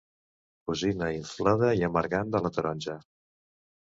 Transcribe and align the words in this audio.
Cosina 0.69 1.09
inflada 1.17 1.69
i 1.79 1.85
amargant 1.87 2.31
de 2.37 2.41
la 2.47 2.51
taronja. 2.57 2.97